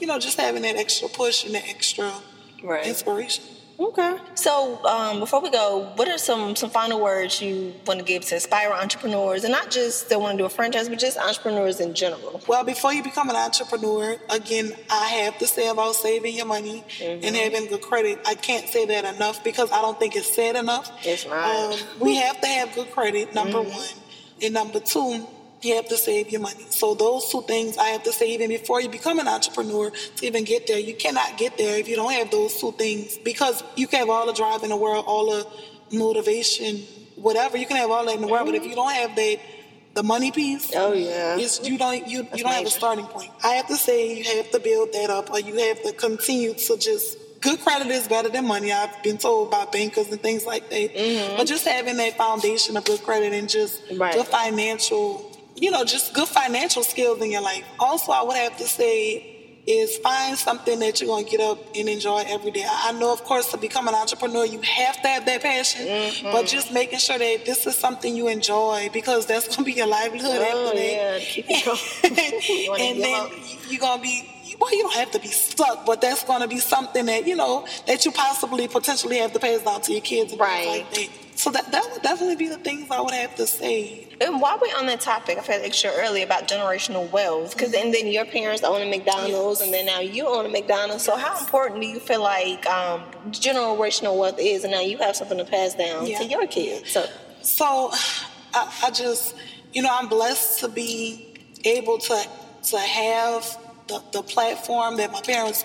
you 0.00 0.06
know, 0.06 0.18
just 0.18 0.38
having 0.38 0.62
that 0.62 0.76
extra 0.76 1.08
push 1.08 1.44
and 1.44 1.54
that 1.54 1.68
extra 1.68 2.12
Right. 2.62 2.86
inspiration. 2.86 3.44
Okay. 3.80 4.16
So 4.34 4.84
um, 4.84 5.20
before 5.20 5.40
we 5.40 5.50
go, 5.50 5.92
what 5.94 6.08
are 6.08 6.18
some 6.18 6.56
some 6.56 6.68
final 6.68 7.00
words 7.00 7.40
you 7.40 7.72
want 7.86 8.00
to 8.00 8.04
give 8.04 8.24
to 8.26 8.34
aspiring 8.34 8.72
entrepreneurs, 8.76 9.44
and 9.44 9.52
not 9.52 9.70
just 9.70 10.08
that 10.08 10.20
want 10.20 10.32
to 10.36 10.42
do 10.42 10.46
a 10.46 10.48
franchise, 10.48 10.88
but 10.88 10.98
just 10.98 11.16
entrepreneurs 11.16 11.78
in 11.78 11.94
general? 11.94 12.40
Well, 12.48 12.64
before 12.64 12.92
you 12.92 13.04
become 13.04 13.30
an 13.30 13.36
entrepreneur, 13.36 14.16
again, 14.30 14.72
I 14.90 15.06
have 15.22 15.38
to 15.38 15.46
say 15.46 15.68
about 15.68 15.94
saving 15.94 16.34
your 16.34 16.46
money 16.46 16.82
Mm-hmm. 16.98 17.24
and 17.24 17.36
having 17.36 17.66
good 17.68 17.82
credit. 17.82 18.18
I 18.26 18.34
can't 18.34 18.66
say 18.68 18.84
that 18.86 19.04
enough 19.14 19.44
because 19.44 19.70
I 19.70 19.80
don't 19.80 19.98
think 20.00 20.16
it's 20.16 20.34
said 20.34 20.56
enough. 20.56 20.90
It's 21.04 21.24
not. 21.24 21.72
Um, 21.72 21.78
we 22.00 22.16
have 22.16 22.40
to 22.40 22.48
have 22.48 22.74
good 22.74 22.90
credit, 22.90 23.32
number 23.32 23.58
Mm-hmm. 23.58 23.70
one. 23.70 23.86
And 24.42 24.54
number 24.54 24.80
two, 24.80 25.26
you 25.62 25.74
have 25.76 25.88
to 25.88 25.96
save 25.96 26.30
your 26.30 26.40
money. 26.40 26.64
So 26.70 26.94
those 26.94 27.30
two 27.30 27.42
things 27.42 27.76
I 27.76 27.88
have 27.88 28.04
to 28.04 28.12
say 28.12 28.32
even 28.34 28.48
before 28.48 28.80
you 28.80 28.88
become 28.88 29.18
an 29.18 29.28
entrepreneur 29.28 29.90
to 29.90 30.26
even 30.26 30.44
get 30.44 30.66
there. 30.66 30.78
You 30.78 30.94
cannot 30.94 31.36
get 31.36 31.58
there 31.58 31.78
if 31.78 31.88
you 31.88 31.96
don't 31.96 32.12
have 32.12 32.30
those 32.30 32.60
two 32.60 32.72
things 32.72 33.18
because 33.18 33.62
you 33.76 33.86
can 33.86 34.00
have 34.00 34.10
all 34.10 34.26
the 34.26 34.32
drive 34.32 34.62
in 34.62 34.70
the 34.70 34.76
world, 34.76 35.04
all 35.06 35.30
the 35.30 35.46
motivation, 35.96 36.82
whatever. 37.16 37.56
You 37.56 37.66
can 37.66 37.76
have 37.76 37.90
all 37.90 38.04
that 38.06 38.14
in 38.14 38.20
the 38.20 38.28
world, 38.28 38.46
but 38.46 38.54
if 38.54 38.62
mm-hmm. 38.62 38.70
you 38.70 38.76
don't 38.76 38.92
have 38.92 39.16
that, 39.16 39.40
the 39.94 40.02
money 40.04 40.30
piece, 40.30 40.70
Oh 40.76 40.92
yeah. 40.92 41.36
it's, 41.36 41.66
you 41.68 41.76
don't 41.76 42.06
you, 42.06 42.18
you 42.34 42.44
don't 42.44 42.52
have 42.52 42.66
a 42.66 42.70
starting 42.70 43.06
point. 43.06 43.32
I 43.42 43.54
have 43.54 43.66
to 43.66 43.76
say 43.76 44.18
you 44.18 44.36
have 44.36 44.50
to 44.52 44.60
build 44.60 44.92
that 44.92 45.10
up, 45.10 45.30
or 45.30 45.40
you 45.40 45.56
have 45.56 45.82
to 45.82 45.92
continue 45.92 46.54
to 46.54 46.76
just. 46.76 47.18
Good 47.40 47.60
credit 47.60 47.86
is 47.88 48.08
better 48.08 48.28
than 48.28 48.46
money. 48.46 48.72
I've 48.72 49.02
been 49.02 49.18
told 49.18 49.50
by 49.50 49.64
bankers 49.66 50.10
and 50.10 50.20
things 50.20 50.44
like 50.44 50.68
that. 50.70 51.34
But 51.36 51.46
just 51.46 51.66
having 51.66 51.96
that 51.98 52.16
foundation 52.16 52.76
of 52.76 52.84
good 52.84 53.02
credit 53.02 53.32
and 53.32 53.48
just 53.48 53.80
Right. 53.96 54.14
the 54.14 54.24
financial 54.24 55.28
you 55.60 55.70
know, 55.70 55.84
just 55.84 56.14
good 56.14 56.28
financial 56.28 56.84
skills 56.84 57.20
in 57.20 57.30
your 57.30 57.42
life. 57.42 57.64
Also, 57.78 58.12
I 58.12 58.22
would 58.22 58.36
have 58.36 58.56
to 58.58 58.64
say 58.64 59.34
is 59.66 59.98
find 59.98 60.36
something 60.38 60.78
that 60.78 60.98
you're 60.98 61.08
going 61.08 61.26
to 61.26 61.30
get 61.30 61.40
up 61.40 61.58
and 61.76 61.90
enjoy 61.90 62.24
every 62.26 62.50
day. 62.50 62.64
I 62.66 62.92
know, 62.92 63.12
of 63.12 63.22
course, 63.24 63.50
to 63.50 63.58
become 63.58 63.86
an 63.86 63.94
entrepreneur, 63.94 64.46
you 64.46 64.62
have 64.62 65.02
to 65.02 65.08
have 65.08 65.26
that 65.26 65.42
passion, 65.42 65.86
mm-hmm. 65.86 66.32
but 66.32 66.46
just 66.46 66.72
making 66.72 67.00
sure 67.00 67.18
that 67.18 67.44
this 67.44 67.66
is 67.66 67.76
something 67.76 68.16
you 68.16 68.28
enjoy 68.28 68.88
because 68.94 69.26
that's 69.26 69.46
going 69.46 69.58
to 69.58 69.64
be 69.64 69.72
your 69.72 69.86
livelihood 69.86 70.38
oh, 70.40 70.68
after 70.68 70.78
yeah. 70.78 71.18
that. 71.18 72.80
and 72.80 73.02
then 73.02 73.30
you're 73.68 73.80
going 73.80 73.98
to 73.98 74.02
be 74.02 74.26
well, 74.60 74.74
you 74.74 74.82
don't 74.82 74.94
have 74.94 75.10
to 75.12 75.20
be 75.20 75.28
stuck, 75.28 75.86
but 75.86 76.00
that's 76.00 76.24
going 76.24 76.40
to 76.42 76.48
be 76.48 76.58
something 76.58 77.06
that 77.06 77.26
you 77.26 77.36
know 77.36 77.66
that 77.86 78.04
you 78.04 78.12
possibly 78.12 78.68
potentially 78.68 79.18
have 79.18 79.32
to 79.32 79.38
pass 79.38 79.62
down 79.62 79.80
to 79.82 79.92
your 79.92 80.00
kids, 80.00 80.36
right? 80.36 80.66
Like 80.66 80.90
that. 80.92 81.08
So 81.36 81.50
that 81.52 81.70
that 81.70 81.88
would 81.92 82.02
definitely 82.02 82.34
be 82.34 82.48
the 82.48 82.56
things 82.56 82.90
I 82.90 83.00
would 83.00 83.14
have 83.14 83.36
to 83.36 83.46
say. 83.46 84.08
And 84.20 84.40
while 84.40 84.58
we're 84.60 84.76
on 84.76 84.86
that 84.86 85.00
topic, 85.00 85.38
I've 85.38 85.46
had 85.46 85.62
extra 85.62 85.92
earlier 85.94 86.24
about 86.24 86.48
generational 86.48 87.08
wealth, 87.12 87.52
because 87.52 87.72
and 87.74 87.94
then 87.94 88.08
your 88.08 88.24
parents 88.24 88.64
own 88.64 88.82
a 88.82 88.90
McDonald's, 88.90 89.60
yes. 89.60 89.66
and 89.66 89.72
then 89.72 89.86
now 89.86 90.00
you 90.00 90.26
own 90.26 90.46
a 90.46 90.48
McDonald's. 90.48 91.04
So 91.04 91.16
how 91.16 91.38
important 91.38 91.80
do 91.80 91.86
you 91.86 92.00
feel 92.00 92.20
like 92.20 92.66
um, 92.66 93.04
generational 93.30 94.18
wealth 94.18 94.40
is, 94.40 94.64
and 94.64 94.72
now 94.72 94.80
you 94.80 94.98
have 94.98 95.14
something 95.14 95.38
to 95.38 95.44
pass 95.44 95.74
down 95.74 96.08
yeah. 96.08 96.18
to 96.18 96.24
your 96.24 96.48
kids? 96.48 96.90
So, 96.90 97.06
so 97.42 97.90
I, 98.54 98.74
I 98.86 98.90
just, 98.90 99.36
you 99.72 99.82
know, 99.82 99.90
I'm 99.92 100.08
blessed 100.08 100.58
to 100.60 100.68
be 100.68 101.36
able 101.64 101.98
to 101.98 102.26
to 102.70 102.78
have 102.78 103.56
the, 103.88 104.02
the 104.12 104.22
platform 104.22 104.96
that 104.98 105.12
my 105.12 105.20
parents 105.20 105.64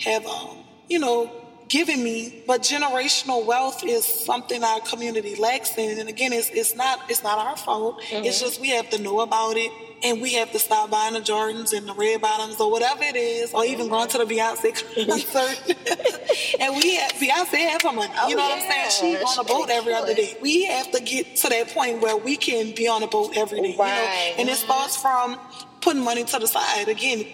have, 0.00 0.24
um, 0.26 0.58
you 0.88 0.98
know, 0.98 1.30
given 1.68 2.02
me. 2.02 2.42
But 2.46 2.62
generational 2.62 3.44
wealth 3.44 3.84
is 3.84 4.04
something 4.04 4.62
our 4.62 4.80
community 4.80 5.36
lacks 5.36 5.76
in. 5.76 5.98
And 5.98 6.08
again, 6.08 6.32
it's, 6.32 6.50
it's 6.50 6.74
not 6.74 7.00
it's 7.08 7.22
not 7.22 7.38
our 7.38 7.56
fault. 7.56 8.00
Mm-hmm. 8.02 8.24
It's 8.24 8.40
just 8.40 8.60
we 8.60 8.70
have 8.70 8.90
to 8.90 9.00
know 9.00 9.20
about 9.20 9.56
it. 9.56 9.70
And 10.02 10.20
we 10.20 10.34
have 10.34 10.52
to 10.52 10.58
stop 10.58 10.90
buying 10.90 11.14
the 11.14 11.20
Jordans 11.20 11.72
and 11.72 11.88
the 11.88 11.94
red 11.94 12.20
bottoms 12.20 12.60
or 12.60 12.70
whatever 12.70 13.02
it 13.02 13.16
is, 13.16 13.54
or 13.54 13.64
even 13.64 13.88
going 13.88 14.08
to 14.08 14.18
the 14.18 14.24
Beyonce 14.24 14.74
concert. 15.06 16.60
and 16.60 16.76
we 16.76 16.96
have 16.96 17.12
Beyonce 17.12 17.66
has 17.66 17.80
some 17.80 17.96
money. 17.96 18.12
You 18.12 18.20
oh, 18.20 18.28
know 18.28 18.36
yeah. 18.36 18.36
what 18.36 18.62
I'm 18.62 18.90
saying? 18.90 19.16
She's 19.16 19.38
on 19.38 19.44
a 19.44 19.48
boat 19.48 19.70
every 19.70 19.94
other 19.94 20.14
day. 20.14 20.36
We 20.42 20.66
have 20.66 20.92
to 20.92 21.00
get 21.00 21.36
to 21.36 21.48
that 21.48 21.68
point 21.68 22.02
where 22.02 22.16
we 22.16 22.36
can 22.36 22.74
be 22.74 22.86
on 22.86 23.02
a 23.02 23.06
boat 23.06 23.38
every 23.38 23.62
day. 23.62 23.74
Right. 23.78 24.32
You 24.32 24.36
know? 24.36 24.40
And 24.40 24.48
it 24.50 24.56
starts 24.56 25.00
from 25.00 25.40
putting 25.80 26.04
money 26.04 26.24
to 26.24 26.38
the 26.38 26.46
side. 26.46 26.88
Again, 26.88 27.24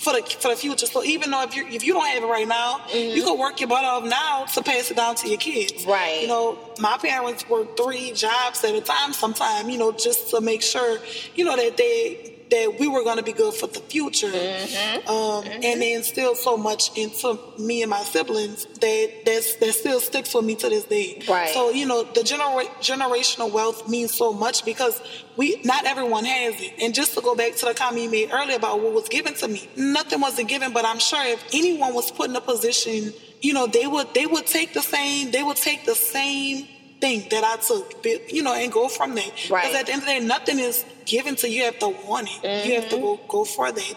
for 0.00 0.14
the 0.14 0.22
for 0.22 0.48
the 0.48 0.56
future. 0.56 0.86
So 0.86 1.04
even 1.04 1.30
though 1.30 1.42
if 1.42 1.54
you 1.54 1.66
if 1.66 1.84
you 1.84 1.92
don't 1.92 2.06
have 2.06 2.22
it 2.22 2.26
right 2.26 2.48
now, 2.48 2.78
mm-hmm. 2.88 3.16
you 3.16 3.22
can 3.22 3.38
work 3.38 3.60
your 3.60 3.68
butt 3.68 3.84
off 3.84 4.04
now 4.04 4.46
to 4.46 4.62
pass 4.62 4.90
it 4.90 4.96
down 4.96 5.14
to 5.16 5.28
your 5.28 5.38
kids. 5.38 5.84
Right. 5.84 6.22
You 6.22 6.28
know, 6.28 6.58
my 6.78 6.96
parents 6.96 7.48
worked 7.48 7.78
three 7.78 8.12
jobs 8.12 8.64
at 8.64 8.74
a 8.74 8.80
time. 8.80 9.12
sometimes. 9.12 9.68
you 9.68 9.78
know, 9.78 9.92
just 9.92 10.30
to 10.30 10.40
make 10.40 10.62
sure, 10.62 10.98
you 11.34 11.44
know, 11.44 11.54
that 11.54 11.76
they 11.76 12.39
that 12.50 12.76
we 12.78 12.88
were 12.88 13.02
going 13.04 13.16
to 13.16 13.22
be 13.22 13.32
good 13.32 13.54
for 13.54 13.66
the 13.66 13.80
future. 13.80 14.28
Mm-hmm. 14.28 15.08
Um, 15.08 15.44
mm-hmm. 15.44 15.64
And 15.64 15.80
they 15.80 15.94
instilled 15.94 16.36
so 16.36 16.56
much 16.56 16.96
into 16.96 17.38
me 17.58 17.82
and 17.82 17.90
my 17.90 18.02
siblings 18.02 18.66
that 18.66 19.10
that's, 19.24 19.56
that 19.56 19.72
still 19.72 20.00
sticks 20.00 20.34
with 20.34 20.44
me 20.44 20.56
to 20.56 20.68
this 20.68 20.84
day. 20.84 21.22
Right. 21.28 21.50
So, 21.50 21.70
you 21.70 21.86
know, 21.86 22.04
the 22.04 22.22
genera- 22.22 22.64
generational 22.80 23.52
wealth 23.52 23.88
means 23.88 24.14
so 24.14 24.32
much 24.32 24.64
because 24.64 25.00
we 25.36 25.60
not 25.64 25.86
everyone 25.86 26.24
has 26.24 26.60
it. 26.60 26.74
And 26.82 26.94
just 26.94 27.14
to 27.14 27.20
go 27.20 27.34
back 27.34 27.54
to 27.56 27.66
the 27.66 27.74
comment 27.74 28.04
you 28.04 28.10
made 28.10 28.30
earlier 28.32 28.56
about 28.56 28.80
what 28.80 28.92
was 28.92 29.08
given 29.08 29.34
to 29.34 29.48
me, 29.48 29.68
nothing 29.76 30.20
wasn't 30.20 30.48
given, 30.48 30.72
but 30.72 30.84
I'm 30.84 30.98
sure 30.98 31.24
if 31.24 31.44
anyone 31.52 31.94
was 31.94 32.10
put 32.10 32.28
in 32.28 32.36
a 32.36 32.40
position, 32.40 33.12
you 33.40 33.52
know, 33.52 33.66
they 33.66 33.86
would 33.86 34.12
they 34.14 34.26
would 34.26 34.46
take 34.46 34.74
the 34.74 34.82
same 34.82 35.30
they 35.30 35.42
would 35.42 35.56
take 35.56 35.86
the 35.86 35.94
same 35.94 36.68
thing 37.00 37.26
that 37.30 37.44
I 37.44 37.56
took, 37.56 38.04
you 38.32 38.42
know, 38.42 38.54
and 38.54 38.70
go 38.70 38.88
from 38.88 39.14
there. 39.14 39.24
Because 39.24 39.50
right. 39.50 39.74
at 39.74 39.86
the 39.86 39.92
end 39.92 40.02
of 40.02 40.08
the 40.08 40.14
day, 40.14 40.20
nothing 40.20 40.58
is 40.58 40.84
given 41.06 41.36
to 41.36 41.48
you. 41.48 41.60
You 41.60 41.64
have 41.64 41.78
to 41.80 41.88
want 41.88 42.28
it. 42.28 42.42
Mm-hmm. 42.42 42.68
You 42.68 42.80
have 42.80 42.90
to 42.90 42.96
go, 42.98 43.20
go 43.28 43.44
for 43.44 43.72
that. 43.72 43.94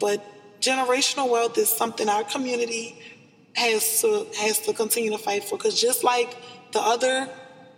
But 0.00 0.24
generational 0.60 1.30
wealth 1.30 1.58
is 1.58 1.68
something 1.68 2.08
our 2.08 2.24
community 2.24 2.96
has 3.54 4.00
to 4.00 4.26
has 4.36 4.58
to 4.60 4.72
continue 4.72 5.10
to 5.10 5.18
fight 5.18 5.44
for. 5.44 5.56
Because 5.56 5.80
just 5.80 6.04
like 6.04 6.36
the 6.72 6.80
other 6.80 7.28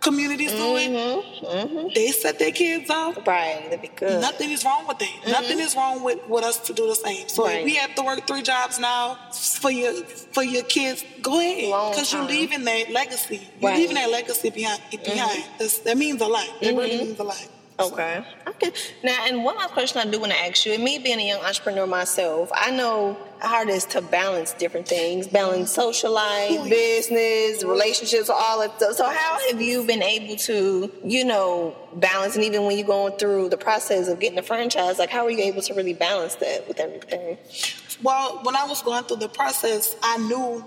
communities 0.07 0.53
mm-hmm. 0.53 0.61
do 0.61 0.77
it, 0.77 1.69
mm-hmm. 1.69 1.87
they 1.93 2.07
set 2.11 2.39
their 2.39 2.51
kids 2.51 2.89
up. 2.89 3.27
Right, 3.27 3.63
that'd 3.65 3.81
be 3.81 3.89
good. 3.89 4.21
Nothing 4.21 4.51
is 4.51 4.63
wrong 4.63 4.87
with 4.87 4.99
that. 4.99 5.05
Mm-hmm. 5.05 5.31
Nothing 5.31 5.59
is 5.59 5.75
wrong 5.75 6.03
with, 6.03 6.19
with 6.27 6.43
us 6.43 6.57
to 6.67 6.73
do 6.73 6.87
the 6.87 6.95
same. 6.95 7.27
So 7.27 7.45
right. 7.45 7.59
if 7.59 7.65
we 7.65 7.75
have 7.75 7.93
to 7.95 8.03
work 8.03 8.25
three 8.27 8.41
jobs 8.41 8.79
now 8.79 9.17
for 9.61 9.71
your 9.71 9.93
for 10.35 10.43
your 10.43 10.63
kids, 10.63 11.03
go 11.21 11.39
ahead. 11.39 11.91
Because 11.91 12.13
you're 12.13 12.23
leaving 12.23 12.63
that 12.63 12.91
legacy. 12.91 13.41
You're 13.59 13.71
right. 13.71 13.79
leaving 13.79 13.95
that 13.95 14.09
legacy 14.09 14.49
behind. 14.49 14.81
behind. 14.91 15.43
Mm-hmm. 15.59 15.83
That 15.85 15.97
means 15.97 16.21
a 16.21 16.27
lot. 16.27 16.47
It 16.61 16.75
really 16.75 16.91
mm-hmm. 16.91 17.05
means 17.05 17.19
a 17.19 17.23
lot. 17.23 17.47
Okay. 17.79 18.23
Okay. 18.47 18.71
Now, 19.03 19.25
and 19.27 19.43
one 19.43 19.55
last 19.55 19.71
question 19.71 20.01
I 20.01 20.09
do 20.09 20.19
want 20.19 20.31
to 20.31 20.39
ask 20.39 20.65
you, 20.65 20.73
and 20.73 20.83
me 20.83 20.97
being 20.97 21.19
a 21.19 21.27
young 21.27 21.41
entrepreneur 21.41 21.85
myself, 21.85 22.49
I 22.53 22.71
know 22.71 23.15
how 23.39 23.49
hard 23.49 23.69
it 23.69 23.75
is 23.75 23.85
to 23.85 24.01
balance 24.01 24.53
different 24.53 24.87
things, 24.87 25.27
balance 25.27 25.71
social 25.71 26.11
life, 26.11 26.67
business, 26.67 27.63
relationships, 27.63 28.31
all 28.31 28.63
of 28.63 28.79
that. 28.79 28.95
So 28.95 29.05
how 29.05 29.39
have 29.47 29.61
you 29.61 29.83
been 29.83 30.01
able 30.01 30.37
to, 30.37 30.91
you 31.03 31.23
know, 31.23 31.75
balance, 31.93 32.35
and 32.35 32.43
even 32.43 32.65
when 32.65 32.77
you're 32.79 32.87
going 32.87 33.13
through 33.17 33.49
the 33.49 33.57
process 33.57 34.07
of 34.07 34.19
getting 34.19 34.39
a 34.39 34.43
franchise, 34.43 34.97
like 34.97 35.11
how 35.11 35.25
are 35.25 35.31
you 35.31 35.43
able 35.43 35.61
to 35.61 35.73
really 35.75 35.93
balance 35.93 36.33
that 36.35 36.67
with 36.67 36.79
everything? 36.79 37.37
Well, 38.01 38.39
when 38.43 38.55
I 38.55 38.65
was 38.65 38.81
going 38.81 39.03
through 39.03 39.17
the 39.17 39.29
process, 39.29 39.95
I 40.01 40.17
knew 40.17 40.65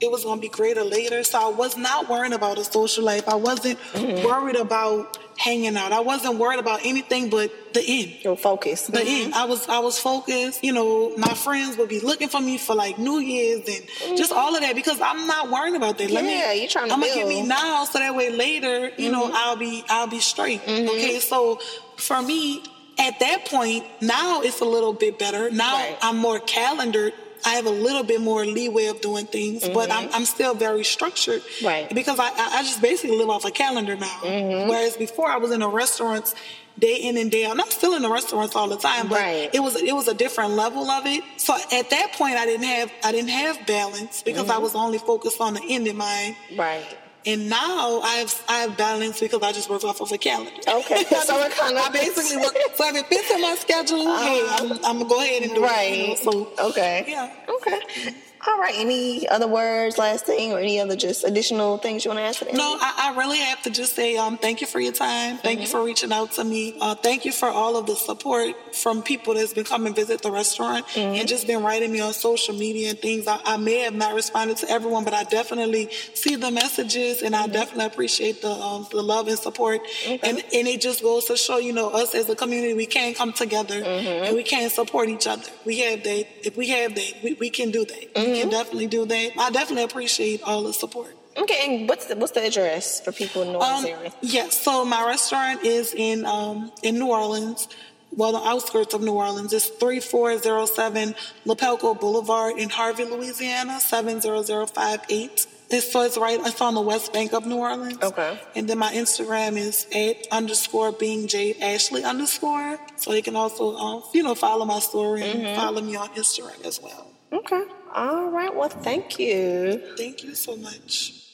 it 0.00 0.10
was 0.10 0.24
going 0.24 0.38
to 0.38 0.40
be 0.40 0.48
greater 0.48 0.84
later. 0.84 1.24
So 1.24 1.38
I 1.40 1.54
was 1.54 1.76
not 1.76 2.08
worrying 2.08 2.32
about 2.32 2.58
a 2.58 2.64
social 2.64 3.04
life. 3.04 3.28
I 3.28 3.34
wasn't 3.34 3.78
mm-hmm. 3.92 4.24
worried 4.24 4.56
about 4.56 5.18
hanging 5.36 5.76
out. 5.76 5.92
I 5.92 6.00
wasn't 6.00 6.38
worried 6.38 6.58
about 6.58 6.80
anything 6.84 7.30
but 7.30 7.50
the 7.72 7.82
end. 7.86 8.24
Your 8.24 8.36
focus. 8.36 8.86
The 8.86 8.98
mm-hmm. 8.98 9.24
end. 9.24 9.34
I 9.34 9.44
was 9.44 9.68
I 9.68 9.78
was 9.80 9.98
focused. 9.98 10.62
You 10.62 10.72
know, 10.72 11.16
my 11.16 11.34
friends 11.34 11.76
would 11.78 11.88
be 11.88 12.00
looking 12.00 12.28
for 12.28 12.40
me 12.40 12.58
for 12.58 12.74
like 12.74 12.98
New 12.98 13.18
Year's 13.18 13.60
and 13.60 13.86
mm-hmm. 13.86 14.16
just 14.16 14.32
all 14.32 14.54
of 14.54 14.60
that 14.60 14.74
because 14.74 15.00
I'm 15.00 15.26
not 15.26 15.50
worrying 15.50 15.76
about 15.76 15.98
that. 15.98 16.10
Let 16.10 16.24
yeah, 16.24 16.52
me, 16.52 16.60
you're 16.60 16.68
trying 16.68 16.88
to. 16.88 16.94
I'm 16.94 17.00
gonna 17.00 17.14
get 17.14 17.26
me 17.26 17.46
now 17.46 17.84
so 17.84 17.98
that 17.98 18.14
way 18.14 18.30
later, 18.30 18.90
you 18.96 19.10
know, 19.10 19.26
mm-hmm. 19.26 19.36
I'll 19.36 19.56
be 19.56 19.84
I'll 19.88 20.06
be 20.06 20.20
straight. 20.20 20.62
Mm-hmm. 20.62 20.88
Okay, 20.90 21.18
so 21.20 21.60
for 21.96 22.22
me. 22.22 22.62
At 23.00 23.20
that 23.20 23.44
point, 23.44 23.84
now 24.02 24.40
it's 24.40 24.60
a 24.60 24.64
little 24.64 24.92
bit 24.92 25.20
better. 25.20 25.52
Now 25.52 25.74
right. 25.74 25.96
I'm 26.02 26.16
more 26.16 26.40
calendared 26.40 27.12
I 27.44 27.50
have 27.50 27.66
a 27.66 27.70
little 27.70 28.02
bit 28.02 28.20
more 28.20 28.44
leeway 28.44 28.86
of 28.86 29.00
doing 29.00 29.26
things, 29.26 29.62
mm-hmm. 29.62 29.74
but 29.74 29.90
I'm, 29.90 30.06
mm-hmm. 30.06 30.14
I'm, 30.14 30.24
still 30.24 30.54
very 30.54 30.84
structured. 30.84 31.42
Right. 31.62 31.92
Because 31.94 32.18
I, 32.18 32.28
I 32.28 32.62
just 32.62 32.82
basically 32.82 33.16
live 33.16 33.30
off 33.30 33.44
a 33.44 33.50
calendar 33.50 33.96
now. 33.96 34.20
Mm-hmm. 34.22 34.68
Whereas 34.68 34.96
before 34.96 35.28
I 35.28 35.36
was 35.36 35.50
in 35.52 35.60
the 35.60 35.68
restaurants 35.68 36.34
day 36.78 36.96
in 36.96 37.16
and 37.16 37.30
day 37.30 37.44
out. 37.44 37.52
And 37.52 37.60
I'm 37.60 37.70
still 37.70 37.94
in 37.94 38.02
the 38.02 38.10
restaurants 38.10 38.54
all 38.54 38.68
the 38.68 38.76
time, 38.76 39.08
but 39.08 39.18
right. 39.18 39.50
it 39.52 39.60
was 39.60 39.76
it 39.76 39.92
was 39.92 40.08
a 40.08 40.14
different 40.14 40.52
level 40.52 40.88
of 40.90 41.06
it. 41.06 41.22
So 41.36 41.54
at 41.54 41.90
that 41.90 42.12
point 42.12 42.36
I 42.36 42.46
didn't 42.46 42.66
have 42.66 42.92
I 43.04 43.12
didn't 43.12 43.30
have 43.30 43.66
balance 43.66 44.22
because 44.22 44.42
mm-hmm. 44.42 44.52
I 44.52 44.58
was 44.58 44.74
only 44.74 44.98
focused 44.98 45.40
on 45.40 45.54
the 45.54 45.62
end 45.68 45.86
in 45.86 45.96
mind. 45.96 46.36
Right. 46.56 46.86
And 47.28 47.50
now 47.50 48.00
I 48.00 48.14
have 48.20 48.44
I 48.48 48.58
have 48.60 48.78
balance 48.78 49.20
because 49.20 49.42
I 49.42 49.52
just 49.52 49.68
work 49.68 49.84
off 49.84 50.00
of 50.00 50.10
a 50.10 50.16
calendar. 50.16 50.50
Okay, 50.66 51.04
so 51.26 51.44
it 51.44 51.52
kind 51.52 51.76
of 51.76 51.84
I 51.84 51.90
basically 51.92 52.38
work. 52.38 52.56
So 52.74 52.88
if 52.88 52.96
it 52.96 53.06
fits 53.06 53.30
in 53.30 53.42
my 53.42 53.54
schedule, 53.54 54.08
uh, 54.08 54.22
hey, 54.22 54.46
I'm, 54.48 54.72
I'm, 54.72 54.78
gonna 54.80 55.04
go 55.04 55.20
ahead 55.20 55.42
and 55.42 55.54
do 55.54 55.62
right. 55.62 55.92
it. 55.92 55.98
You 55.98 56.24
know, 56.24 56.46
so 56.56 56.68
okay, 56.70 57.04
yeah, 57.06 57.30
okay. 57.56 58.14
All 58.48 58.58
right. 58.58 58.74
Any 58.76 59.28
other 59.28 59.46
words, 59.46 59.98
last 59.98 60.24
thing, 60.24 60.52
or 60.52 60.58
any 60.58 60.80
other 60.80 60.96
just 60.96 61.22
additional 61.22 61.76
things 61.76 62.04
you 62.04 62.08
want 62.08 62.18
to 62.18 62.24
ask? 62.24 62.54
No, 62.54 62.78
I, 62.80 63.12
I, 63.12 63.18
really 63.18 63.36
have 63.36 63.60
to 63.62 63.70
just 63.70 63.94
say 63.94 64.16
um, 64.16 64.38
thank 64.38 64.62
you 64.62 64.66
for 64.66 64.80
your 64.80 64.92
time. 64.92 65.36
Thank 65.36 65.58
mm-hmm. 65.58 65.60
you 65.62 65.66
for 65.66 65.84
reaching 65.84 66.12
out 66.12 66.32
to 66.32 66.44
me. 66.44 66.74
Uh, 66.80 66.94
thank 66.94 67.26
you 67.26 67.32
for 67.32 67.50
all 67.50 67.76
of 67.76 67.84
the 67.84 67.94
support 67.94 68.74
from 68.74 69.02
people 69.02 69.34
that's 69.34 69.52
been 69.52 69.64
coming 69.64 69.92
visit 69.92 70.22
the 70.22 70.30
restaurant 70.30 70.86
mm-hmm. 70.86 71.16
and 71.16 71.28
just 71.28 71.46
been 71.46 71.62
writing 71.62 71.92
me 71.92 72.00
on 72.00 72.14
social 72.14 72.54
media 72.54 72.90
and 72.90 72.98
things. 72.98 73.26
I, 73.26 73.38
I, 73.44 73.58
may 73.58 73.80
have 73.80 73.94
not 73.94 74.14
responded 74.14 74.56
to 74.58 74.70
everyone, 74.70 75.04
but 75.04 75.12
I 75.12 75.24
definitely 75.24 75.90
see 76.14 76.36
the 76.36 76.50
messages 76.50 77.20
and 77.20 77.34
mm-hmm. 77.34 77.50
I 77.50 77.52
definitely 77.52 77.86
appreciate 77.86 78.40
the 78.40 78.50
um, 78.50 78.86
the 78.90 79.02
love 79.02 79.28
and 79.28 79.38
support. 79.38 79.82
Okay. 80.06 80.20
And 80.22 80.38
and 80.38 80.66
it 80.66 80.80
just 80.80 81.02
goes 81.02 81.26
to 81.26 81.36
show, 81.36 81.58
you 81.58 81.74
know, 81.74 81.90
us 81.90 82.14
as 82.14 82.30
a 82.30 82.36
community, 82.36 82.72
we 82.72 82.86
can 82.86 83.12
come 83.12 83.34
together 83.34 83.82
mm-hmm. 83.82 84.24
and 84.24 84.34
we 84.34 84.42
can 84.42 84.70
support 84.70 85.10
each 85.10 85.26
other. 85.26 85.50
We 85.66 85.80
have 85.80 86.02
that. 86.04 86.26
If 86.46 86.56
we 86.56 86.68
have 86.70 86.94
that, 86.94 87.12
we, 87.22 87.34
we 87.34 87.50
can 87.50 87.70
do 87.70 87.84
that. 87.84 88.37
Can 88.40 88.50
definitely 88.50 88.86
do 88.86 89.04
that. 89.06 89.32
I 89.38 89.50
definitely 89.50 89.84
appreciate 89.84 90.42
all 90.42 90.62
the 90.62 90.72
support. 90.72 91.14
Okay, 91.36 91.78
and 91.78 91.88
what's 91.88 92.06
the, 92.06 92.16
what's 92.16 92.32
the 92.32 92.44
address 92.44 93.00
for 93.00 93.12
people 93.12 93.42
in 93.42 93.52
New 93.52 93.58
Orleans 93.58 94.12
um? 94.12 94.12
Yes, 94.22 94.60
so 94.60 94.84
my 94.84 95.06
restaurant 95.06 95.62
is 95.62 95.94
in 95.94 96.26
um, 96.26 96.72
in 96.82 96.98
New 96.98 97.10
Orleans, 97.10 97.68
well, 98.10 98.32
the 98.32 98.38
outskirts 98.38 98.94
of 98.94 99.02
New 99.02 99.12
Orleans. 99.12 99.52
It's 99.52 99.68
3407 99.68 101.14
Lapalco 101.46 101.98
Boulevard 101.98 102.58
in 102.58 102.70
Harvey, 102.70 103.04
Louisiana, 103.04 103.80
70058. 103.80 105.46
It's, 105.70 105.92
so 105.92 106.02
it's 106.02 106.16
right, 106.16 106.40
it's 106.42 106.60
on 106.62 106.74
the 106.74 106.80
west 106.80 107.12
bank 107.12 107.34
of 107.34 107.46
New 107.46 107.56
Orleans. 107.56 108.02
Okay. 108.02 108.40
And 108.56 108.68
then 108.68 108.78
my 108.78 108.92
Instagram 108.92 109.56
is 109.56 109.86
at 109.94 110.26
underscore 110.32 110.92
being 110.92 111.28
Jade 111.28 111.58
Ashley 111.60 112.04
underscore. 112.04 112.78
So 112.96 113.12
you 113.12 113.22
can 113.22 113.36
also, 113.36 113.76
um, 113.76 114.02
you 114.14 114.22
know, 114.22 114.34
follow 114.34 114.64
my 114.64 114.78
story 114.78 115.22
and 115.22 115.40
mm-hmm. 115.40 115.56
follow 115.56 115.82
me 115.82 115.94
on 115.94 116.08
Instagram 116.10 116.64
as 116.64 116.80
well. 116.82 117.06
Okay. 117.32 117.62
All 117.94 118.30
right. 118.30 118.54
Well, 118.54 118.68
thank 118.68 119.18
you. 119.18 119.82
Thank 119.96 120.22
you 120.22 120.34
so 120.34 120.56
much. 120.56 121.27